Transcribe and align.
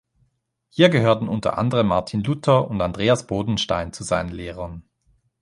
Hier 0.69 0.89
gehörten 0.89 1.29
unter 1.29 1.59
anderem 1.59 1.85
Martin 1.89 2.23
Luther 2.23 2.67
und 2.67 2.81
Andreas 2.81 3.27
Bodenstein 3.27 3.93
zu 3.93 4.03
seinen 4.03 4.29
Lehrern. 4.29 4.83